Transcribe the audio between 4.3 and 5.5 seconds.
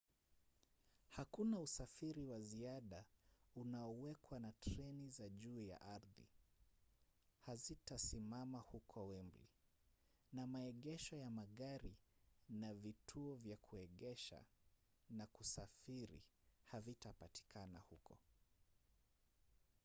na treni za